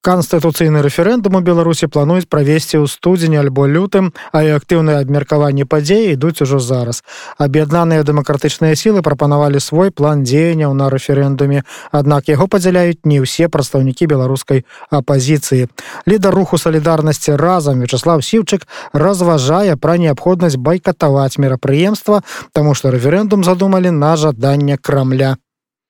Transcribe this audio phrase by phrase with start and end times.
[0.00, 6.16] Канстытуцыйны рэферэндум у Беларусі плануюць правесці ў студзені альбо лютым, а і актыўныя абмеркаванні падзеі
[6.16, 7.04] ідуць ужо зараз.
[7.36, 14.08] Аб'яднаныя дэмакратычныя сілы прапанавалі свой план дзеянняў на рэферэндуме, аднак яго падзяляюць не ўсе прадстаўнікі
[14.08, 15.68] беларускай апазіцыі.
[16.08, 18.64] Лідар руху салідарнасці разам Вячаслав Сіўчык
[18.96, 22.24] разважае пра неабходнасць байкатаваць мерапрыемства,
[22.56, 25.36] таму што рэферэндум задумалі на жаданне крамля.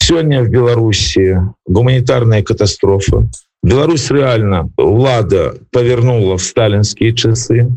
[0.03, 3.31] Сёння в Беларусі гуманітарная катастрофа
[3.63, 7.69] Беларусь реально влада повернула в сталинские часы.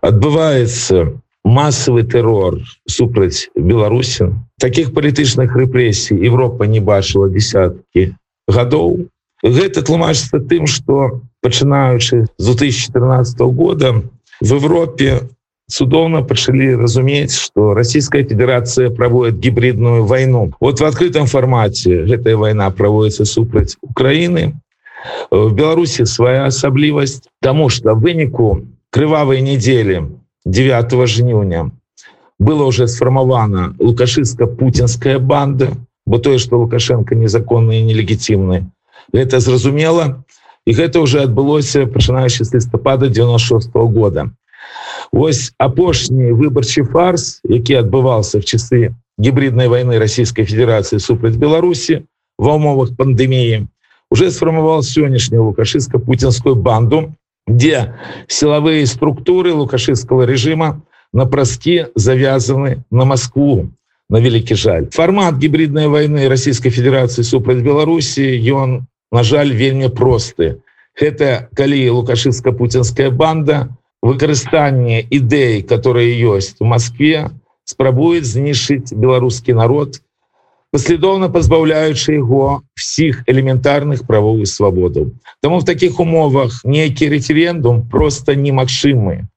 [0.00, 4.32] Отбывается массовый террор супраць Беларуси.
[4.60, 8.16] Таких политычных репрессий Европа не бачила десятки
[8.46, 8.98] годов.
[9.42, 14.02] Гэта тлумачится тым, что пачынаючы з 2014 года
[14.40, 15.22] в Европе
[15.66, 20.52] судовно пачалі разумець, что Российская Федерация проводит гибридную войну.
[20.60, 24.54] Вот в открытом формате эта война проводится супраць Украины,
[25.30, 30.08] в беларуси своя асаблівасць тому что выніку крывавой недели
[30.44, 31.70] 9 жніўня
[32.38, 35.72] было уже сфармавана лукашистка путинская банда
[36.06, 38.66] бо тое что лукашенко незаконные нелегітимны
[39.12, 40.24] это зразумела
[40.66, 44.30] і гэта уже адбылося пачынаючы з лістапада 96 -го года.
[45.12, 52.02] Вось апошні выбарчы фарс які адбывался в часы гібридной войны Российской Федерации супраць Беларусі
[52.38, 53.66] ва умовах пандеміі
[54.12, 57.14] уже сформовал сегодняшнюю лукашистско-путинскую банду,
[57.46, 57.94] где
[58.28, 60.82] силовые структуры лукашистского режима
[61.14, 63.70] напрости завязаны на Москву,
[64.10, 64.90] на великий жаль.
[64.90, 70.60] Формат гибридной войны Российской Федерации супраць Беларуси, и он, на жаль, вельми просты.
[70.94, 73.70] Это коли лукашистско-путинская банда,
[74.02, 77.30] выкарыстанне идей, которые есть в Москве,
[77.64, 80.02] спрабует знішить белорусский народ,
[80.72, 85.12] паслядоўна пазбаўляючы яго всіх элементарных правовых свабодаў.
[85.44, 89.28] Таму в таких умовах нейкі рэферендум просто немагчымы.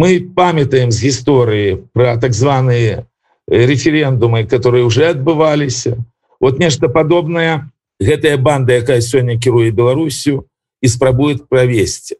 [0.00, 3.04] Мы памятаем з гісторыі про так званыя
[3.46, 5.98] референдумы, которые уже адбываліся.
[6.40, 7.68] Вот нешта падобнае
[8.00, 10.48] гэтая банда, якая сёння кіруе Беларусю
[10.80, 12.16] і спрабует правесці.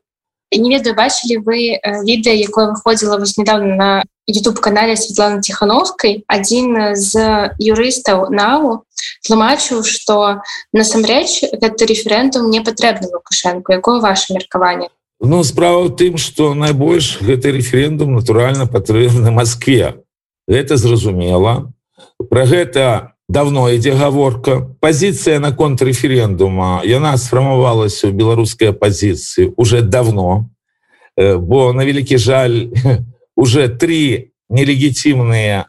[0.52, 3.90] Не ведаю бачылі вы відэа, якое выходзіла вось недавно на
[4.30, 8.84] youtube канале Светланы тихохановской один з юрыстаў нау
[9.26, 10.42] тлумачыў что
[10.72, 13.72] насамрэч гэты референдум не патрэбны лукашенко.
[13.72, 14.88] Якое ваше меркаванне
[15.20, 20.00] Ну справа ў тым что найбольш гэты референдум натуральна патрэбны Москве.
[20.48, 21.72] Это зразумела
[22.30, 30.48] про гэта давно ідзе гаворка позиция наконт референдума яна сфармавалася у беларускай апозіцыі уже давно.
[31.16, 32.72] Бо на вялікі жаль
[33.40, 35.66] уже три нелегитимные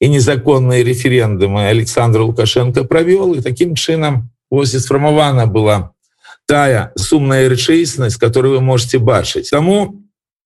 [0.00, 5.92] и незаконные референдумы Александр Лукашенко провел, и таким чином ось сформована была
[6.46, 9.50] тая сумная рэчаіснасць, которую вы можете бачыць.
[9.50, 10.00] Таму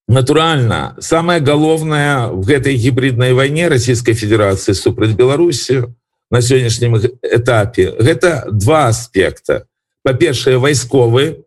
[0.08, 5.94] натуральна, самое галоўнае в гэтай гібриднай войне Российской Федерации супраць Беларусі
[6.30, 9.66] на сённяшнім этапе гэта два аспекта.
[10.02, 11.45] Па-першае, вайсковы,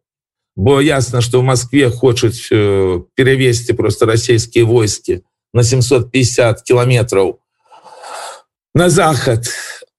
[0.55, 5.21] бо ясно что в москве хочуць э, перевесці просто расійскія войскі
[5.53, 7.39] на 750 километров
[8.75, 9.45] на заход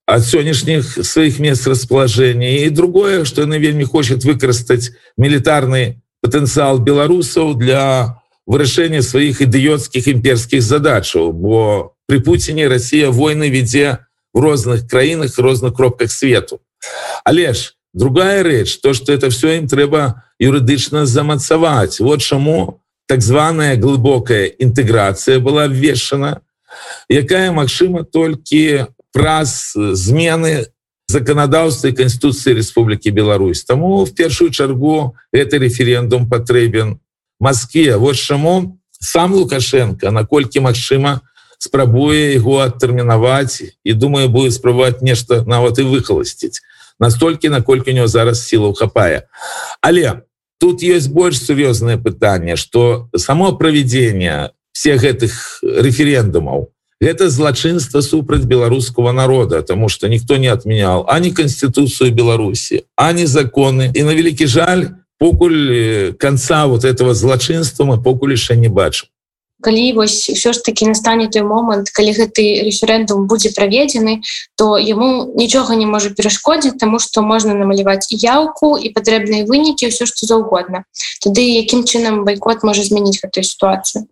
[0.07, 2.65] от сённяшніх сваіх мест расположения.
[2.65, 10.63] И другое что она вельмі хочет выкарыстаць мілітарны потенциал беларусаў для вырашэння сваіх ідыёцкіх імперскіх
[10.63, 16.61] задачаў бо при путине Россия войны вядзе в розных краінах розных кропках свету
[17.25, 23.23] але ж другая рэч то что это все им трэба юрыдычна замацаваць вот чаму так
[23.23, 26.43] званая глубокая інтэграцыя была ввешана
[27.09, 30.67] якая магчыма толькі праз змены
[31.11, 33.65] законодаўства конституции Республики Беларусь.
[33.65, 37.01] Тому в першую чаргу это референдум патрэбен
[37.41, 41.21] Москве вот чаму сам лукашенко наколькі магчыма
[41.59, 46.61] спрабуе его адтэрмінаваць і думаю будет спрабаваць нешта нават і выхаласціць
[47.01, 49.27] настолькі наколькі у него зараз сілаў хапае
[49.81, 50.23] але
[50.61, 56.71] тут есть больш сур'ёзнае пытанне что само правядзение всех гэтых референдумаў
[57.01, 63.91] это злачынство супраць беларускага народа тому что никто не отменял ані конституцию беларуси ані законы.
[63.95, 64.89] И на великий жаль
[65.19, 69.09] покуль конца вот этого злачынства мы покуль яшчэ не бачым
[69.61, 74.21] калі вось ўсё ж таки настане той момант калі гэты референдум будзе праведзены
[74.57, 80.09] то яму нічога не можа перашкодзіць тому что можна намаляваць яўку і патрэбныя вынікі ўсё
[80.09, 80.85] што заўгодна
[81.23, 84.09] туды якім чынам байкот можа змяніць гэтую сітуацыю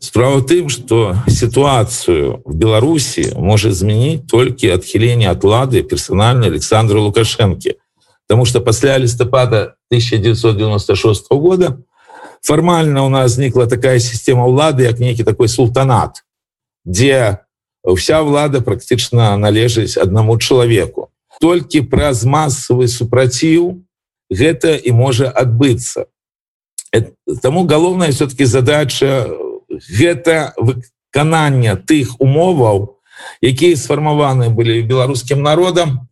[0.00, 7.74] Справа тым, што сітуацыю в Беларусі можа змяніць толькі адхіленне ад лады персанальна Александра Лукашэнкі.
[8.30, 11.76] Таму што пасля лістапада 1996 года
[12.42, 16.24] фармальна у нас знікла такая сістэма ўлады, як нейкі такой султанат,
[16.84, 17.44] дзе
[17.84, 21.08] вся ўлада практычна належыць аднаму чалавеку.
[21.40, 23.80] Толькі праз масавы супраціў
[24.28, 26.06] гэта і можа адбыцца.
[27.42, 29.30] Таму галоўная все-таки задача
[29.70, 33.00] гэта выканання тых умоваў,
[33.40, 36.10] якія сфармаваны былі беларускім народам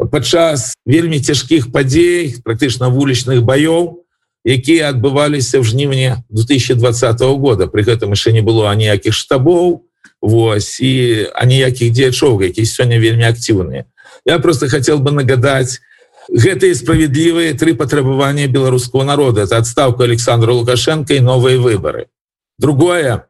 [0.00, 4.00] падчас вельмі цяжкіх падзей, практычна вулічных баёў,
[4.44, 7.66] якія адбываліся ў жніўні 2020 года.
[7.66, 9.86] Пры гэтым яшчэ не было аніякіх штабоў,
[10.20, 13.88] Вось і аніякіх дзеячоў, якія сёння вельмі актыўныя.
[14.28, 15.80] Я просто хотел бы нагадаць,
[16.30, 22.06] гэтые справядлівыя тры патрабавання беларускаго народа это адстаўка александра лукашенко і новыя выборы
[22.58, 23.26] другое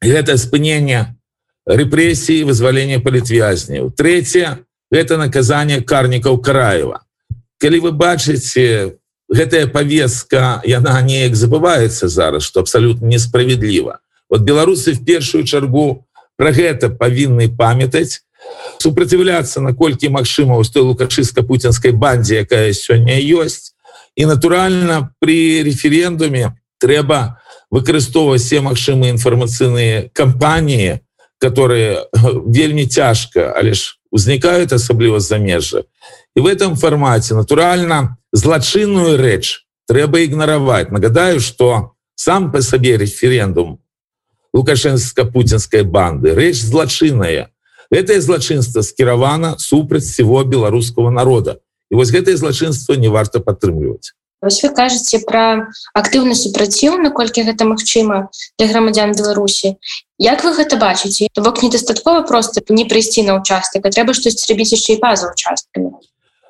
[0.00, 1.12] гэта спынение
[1.66, 7.04] рэпрэсіі вызвалення палітвязняў третье это наказание карнікаў караева
[7.60, 8.96] калі вы бачыце
[9.32, 14.00] гэтая повестка яна неяк забываецца зараз что абсолютно несправедліва
[14.30, 16.06] вот беларусы в першую чаргу
[16.36, 18.20] про гэта павінны памятаць
[18.82, 23.74] супраціўляцца наколькі магчыма у той лукашыска-пуцінскай бандзе якая сёння ёсць.
[24.16, 27.40] І натуральна при референдуме трэба
[27.70, 31.00] выкарыстоўваць все магчымыя інфармацыйныя кампаніі
[31.42, 32.06] которые
[32.46, 35.82] вельмі цяжка але ж узнікаюць асабліва замежжа
[36.36, 43.80] і в этом фармаце натуральна злачынную рэч трэба ігнараваць нагадаю что сам по сабе референдум
[44.54, 47.52] лукашэнска-пуцінскай банды рэч злачынная
[47.92, 51.60] гэтае злачынства скіравана супраць всего беларускага народа.
[51.92, 57.68] І вось гэтае злачынство не варта падтрымліваць Вось вы кажаце пра актыўны супраціў наколькі гэта
[57.68, 59.76] магчыма для грамадзян беларусі
[60.18, 64.48] Як вы гэта бачыце то бок недастаткова просто не прыйсці на участак а трэба штось
[64.48, 65.92] рабіць яшчэ і па-за участкамі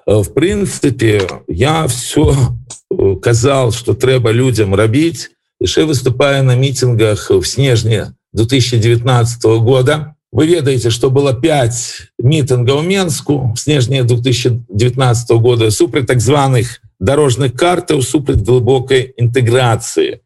[0.05, 2.35] в прынцыпе я все
[3.21, 5.29] казал что трэба людям рабіць
[5.59, 13.53] яшчэ выступая на мітингах в снежні 2019 года Вы ведаеце, што было 5 мітынгаў Менску
[13.55, 20.19] в снежні 2019 года супраць так званых дорожных картаў супраць глыбокай інтэграцыі.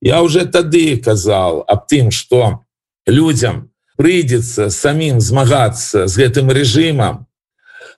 [0.00, 2.64] Я уже тады казал аб тым, што
[3.06, 3.68] людям
[4.00, 7.25] прыйдзецца самім змагацца з гэтым рэжымам,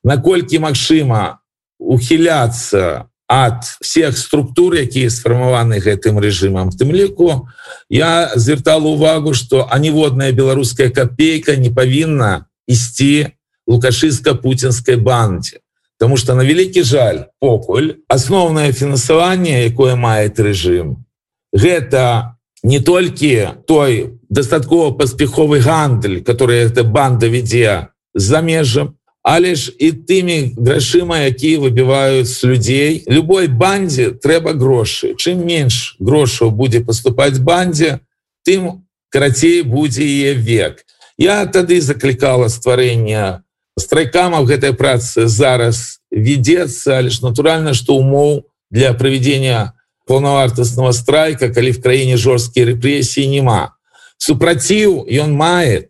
[0.04, 1.40] наколькі магчыма
[1.80, 6.74] ухіляцца ад всех структур якія сфармаваны гэтым рэжымам.
[6.74, 7.48] Тым ліку
[7.90, 13.38] я звяртал увагу что аніводная беларуская копейка не павінна ісці
[13.68, 15.62] лукашыска путинской банде
[16.00, 21.06] потому что на вялікі жаль покуль асноўнае фінансаванне якое мае рэжым
[21.54, 28.95] гэта не толькі той дастаткова паспяховы гандаль который эта банда вядзе за межам
[29.30, 32.94] але ж і тымі грашыма якія выбіваюць з людзей.
[33.06, 35.14] Любой бандзе трэба грошы.
[35.22, 38.02] Чым менш грошаў будзе паступаць бандзе
[38.42, 38.81] тым
[39.14, 40.81] карацей будзе е век.
[41.22, 43.46] Я тады заклікала стварэння
[43.78, 44.50] страйкамаў.
[44.50, 49.78] Гэтай працы зараз ведецца але ж натуральна што умоў для правядзення
[50.10, 53.78] полнавартаснага страйка калі в краіне жорсткія рэпрэсіі няма.
[54.18, 55.86] Супраціў ён мае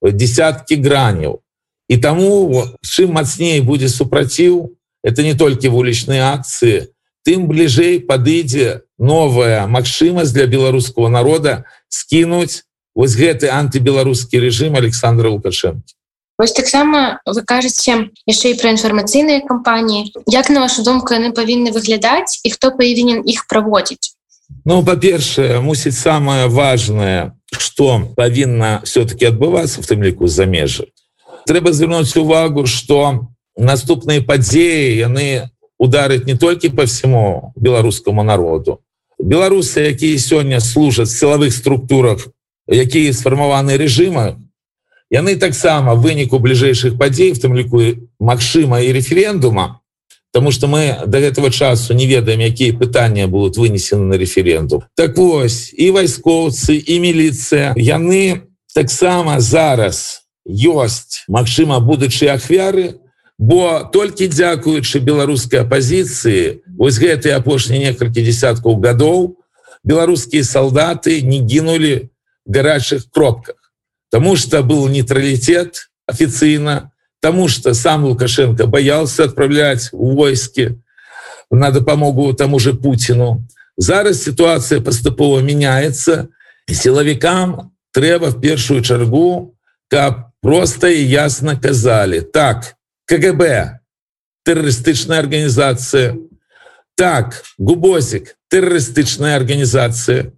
[0.00, 1.44] десяткі граняў
[1.88, 6.88] і таму чым мацней будзе супраціў это не толькі вулічныя акцыі
[7.24, 12.64] тым бліжэй падыдзе новая магчымасць для беларускага народа скінуць
[12.94, 15.94] вось гэты антыбеларускі рэжым александра лукашэнкі
[16.38, 21.74] Вось таксама вы кажаце яшчэ і пра інфармацыйныя кампаніі як на вашу думку яны павінны
[21.74, 24.14] выглядаць і хто павінен іх праводзіць
[24.64, 30.86] Ну па-першае мусіць самае важное что павінна все-таки адбывацца в тым ліку замежжа
[31.48, 35.48] трэба звярнуць увагу что наступныя падзеі яны
[35.80, 38.80] ударыць не толькі по всему беларускаму народу.
[39.18, 42.28] Беларусы якія сёння служаць силовых структурах
[42.68, 44.36] якія сфармаваны рэжыма
[45.10, 47.80] яны таксама выніку бліжэйшых падзей в тым ліку
[48.20, 49.80] Мачыма і референдума
[50.30, 54.84] Таму что мы до гэтага часу не ведаем якія пытанні будут вынесены на референдум.
[54.94, 62.98] Так вось і вайскоўцы і міліцыя яны таксама зараз у ёсць Мачыма будучы ахвяры
[63.38, 69.38] бо толькі дзякуючы беларускай апозіцыі вось гэтые апошнія некалькі десяткаў гадоў
[69.84, 72.10] беларускія солдаты не гінули
[72.48, 73.72] гарачых кропках.
[74.10, 76.90] Таму что был нейтралітет афіцыйна
[77.20, 80.78] Таму что сам лукашенко боялся отправлять у войскі
[81.50, 83.44] на дапамогу тому же Путину
[83.76, 86.28] зараз ситуация паступова меняется
[86.70, 89.54] сілавікам трэба в першую чаргу
[89.88, 92.76] каб просто і ясна казалі так
[93.06, 93.80] КГБ
[94.44, 96.16] тэрарыстычная арганізацыя
[96.96, 100.32] так губосик тэрарыстычная арганізацыя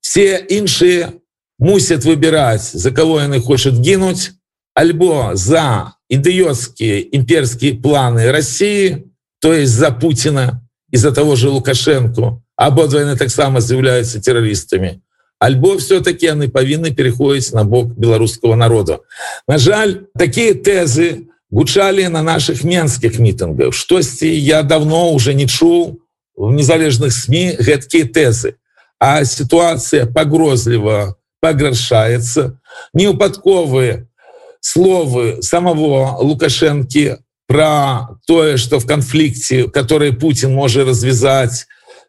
[0.00, 1.12] все іншыя
[1.58, 4.32] мусят выбираць за кого яны хочуць гінуць
[4.74, 9.04] альбо за ідыёцкія імперскія планы России
[9.40, 12.42] то есть за Путина из-за того же лукашенко.
[12.56, 14.98] Абодва яны таксама з'яўляюцца тэрарыстамі
[15.38, 19.00] альбо все-таки яны павінны переходзіць на бок беларускага народа.
[19.46, 26.00] На жаль такие тэзы гучалі на наших менскіх мітынгах штосьці я давно уже не чуў
[26.36, 28.58] в незалежных сМ гэткія тэзы
[28.98, 32.58] а ситуация погрозліва пограшается
[32.92, 34.08] неупадковые
[34.60, 37.16] словы самого лукашэнкі
[37.46, 41.66] про тое что в конфликте который Путин может развязать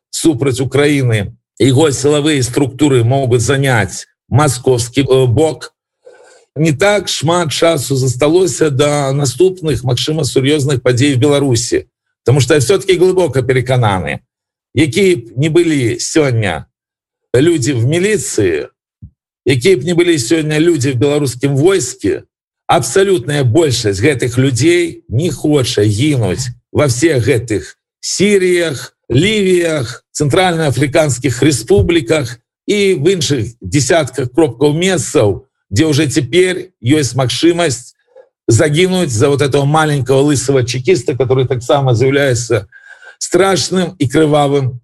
[0.09, 5.73] супраць Украины его силовые структуры могут занять московский э, бок.
[6.55, 11.89] Не так шмат часу засталося до наступных магчыма сур'ёзных падзей в Беларуси
[12.29, 14.19] потому что все-таки глубоко перекананы.
[14.75, 16.67] Якія не были сёння
[17.33, 18.69] люди в милиции
[19.45, 22.23] якія б не былі сёння люди в беларускім войске.
[22.67, 32.93] Абсолютная большасць гэтых людзей не хоча гінуць во всех гэтых сіріях лівіях центральноафриканских республіках і
[32.93, 37.93] в іншых десятках кропкаў месцаў где уже теперь есть магчымасць
[38.47, 42.67] загинуть за вот этого маленького лысого чекиста который таксама заявляется
[43.17, 44.81] страшным и крывавым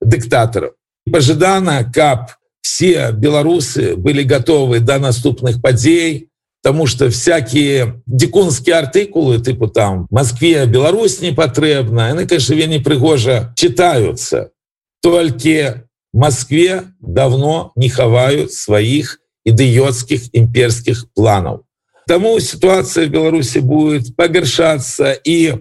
[0.00, 0.72] диктатором.
[1.10, 6.29] Пожидана каб все беларусы были готовы до наступных падзей
[6.62, 13.52] потому что всякие дикунские артыкулы типа там москве беларусь не патрэбна они конечно вельмі прыгожа
[13.56, 14.50] читаются.
[15.02, 21.62] Только москве давно не хавают своих идыёцких имперских планов.
[22.06, 25.54] Тому ситуация в беларуси будет погоршаться и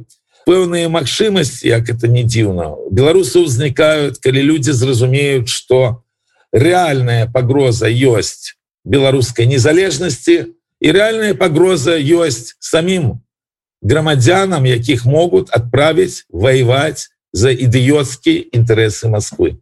[0.49, 6.03] пэўные магчымасці як это не дзіўна беларусы ўзнікаюць калі люди зразумеюць что
[6.51, 13.21] реальная погроза ёсць беларускай незалежнасці і реальная погроза ёсць самим
[13.81, 19.59] грамадзянам якіх могуць адправіць воевать за ідыёцкія інтарэсы Москвы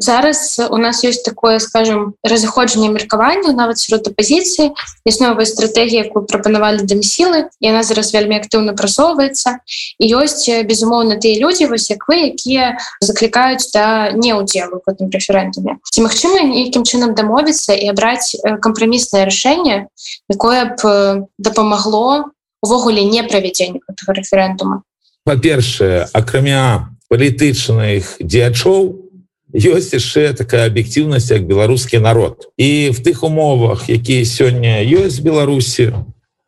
[0.00, 4.72] зараз у нас есть такое скажем разыходжанне меркавання нават сярод апозіцыі
[5.04, 9.60] існова стратегія якую прапанавалі дым сілы яна зараз вельмі актыўна прасоўваецца.
[10.00, 15.76] І ёсць безумоўна тыя людзі вось як вы якія заклікаюць да неудзелу в этом рэферэндуме.
[15.84, 19.92] Ці магчыма нейкім чынам дамовіцца і абраць кампраміснае рашэнне
[20.32, 22.32] якое б дапамагло
[22.64, 24.80] увогуле не правядзення рэферэндума?
[25.28, 29.09] Па-першае акрамя палітычных дзеячоў у
[29.54, 32.48] ёсць яшчэ такая аб'ектыўнасць як беларускі народ.
[32.56, 35.92] І в тых умовах якія сёння ёсць беларусі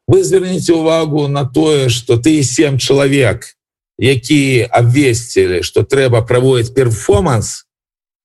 [0.06, 3.56] вы звернеце увагу на тое что ты сем чалавек
[3.98, 7.66] які абвесцілі что трэба праводіць перформанс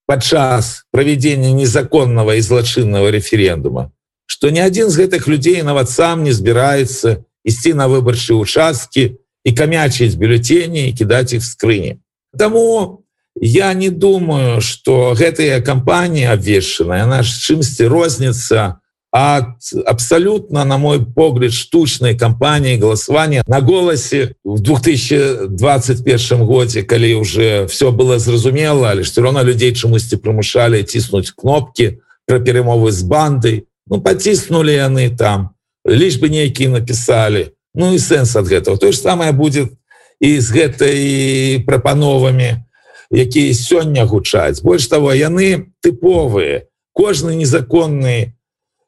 [0.08, 3.92] падчас правядзення незаконного і злачынного референдума
[4.26, 9.16] что ни один з гэтых людзей нават сам не збіраецца ісці на выбарчыя участкі
[9.48, 12.04] і камячыць бюллетені і кідаць іх в скрыні.
[12.36, 13.07] Таму
[13.42, 18.80] я не думаю что гэтая кампанія абвешчаная наш чымсьці розніца
[19.12, 19.46] от
[19.86, 27.92] абсолютно на мой погляд штучной кампании голосования на голосе в 2021 годзе калі уже все
[27.92, 34.02] было зразумела але все равно людей чамусьці прымушалі ціснуть кнопки про перемовы с бандой ну
[34.02, 35.50] потиснули яны там
[35.86, 39.72] лишь бы нейкіе написали ну и сэнс от этого то же самое будет
[40.20, 42.67] и с гэтай прапановами то
[43.12, 44.62] якія сёння гучаць.
[44.62, 48.34] Больш того яны тыповыя кожны незаконны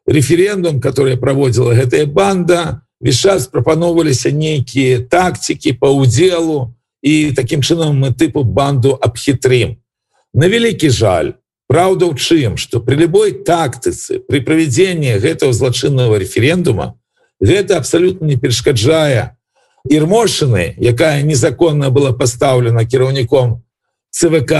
[0.07, 7.95] референдум который праводзіла гэтая банда весь час прапаноўваліся нейкія тактики по удзелу і таким чынам
[7.95, 9.77] мы тыпу банду абхітрым.
[10.33, 16.97] На вялікі жаль Праўда ў чым что при любой тактыцы при правядзенні гэтага злачынного референдума
[17.39, 19.37] гэта абсолютно не перашкаджае.
[19.85, 23.61] Ірмошины якая незаконна была поставлена кіраўніком
[24.11, 24.53] ЦВК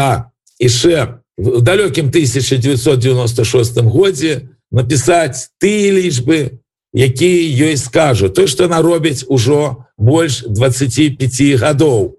[0.60, 6.60] іше в далёкім 1996 годзе напісаць ты лічбы
[6.94, 12.16] якія ёй скажу то что она робіць ужо больш 25 гадоў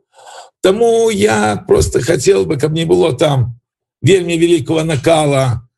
[0.62, 3.60] Таму я просто хотел бы каб не было там
[4.02, 5.68] вельмі великого накала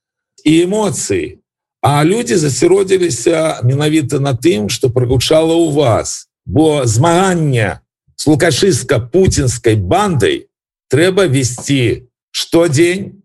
[0.44, 1.38] і эмоцый
[1.82, 6.28] а люди засяродзіліся менавіта на тым что прогучала у вас.
[6.46, 7.80] Бо змагання
[8.16, 10.46] с лукашыска путинской бандой
[10.91, 13.23] трэба вести штодзень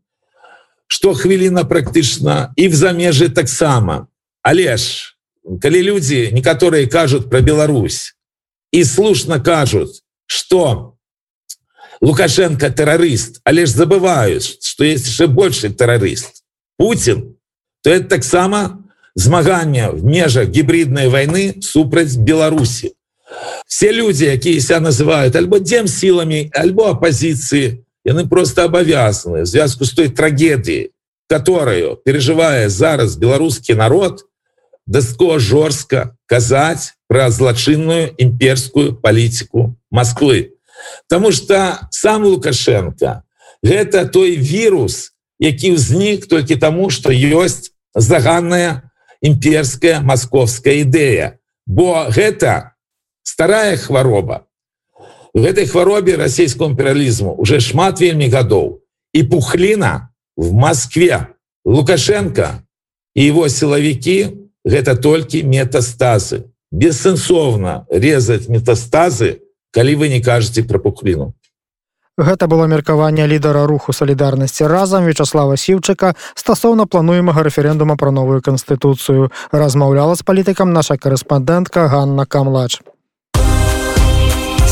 [0.92, 4.06] што хвіліна практычна і в замежы таксама
[4.42, 5.16] але ж
[5.62, 8.14] калі людзі некаторыя кажуць про Беларусь
[8.72, 10.96] і слушна кажуць что
[12.00, 16.42] лукашенко тэрарыст але ж забываюць что есть яшчэ больше тэрарыст
[16.78, 17.36] Путин
[17.82, 18.82] то это таксама
[19.14, 22.94] змагання в межах гібриднай войны супраць Беларусі
[23.67, 29.85] все люди якія себя называют альбо дем силами альбо оппозиции яны просто обовязаны в звязку
[29.85, 30.91] с той трагедии
[31.27, 34.25] которую переживая зараз беларускі народ
[34.87, 40.51] даско жорстка казаць про злачынную імперскую палітику Москвы.
[41.09, 43.23] Потому что сам лукашенко
[43.63, 48.91] гэта той вирус які ўзнік толькі тому что ёсць заганная
[49.21, 52.76] імперская московская ідэя бо гэта
[53.27, 54.45] старая хвароба.
[55.33, 58.79] В этой хваробе расійскому імперыялізму уже шмат вельмі гадоў
[59.13, 61.27] і пухліна в Москве.
[61.65, 62.63] Лукашенко
[63.15, 66.47] і его силовики гэта толькі метастазы.
[66.71, 69.43] Бессэнсоўна резаць метастазы
[69.75, 71.33] калі вы не кажаце про пухліну
[72.17, 79.29] Гэта было меркаванне лідара руху салідарнасці разам Вячаслава сіўчыка стасоўна плануемага рэферэндума пра новую канстытуцыю.
[79.51, 82.81] Размаўляла з палітыкам наша корэспандэнтка Ганна Камлач.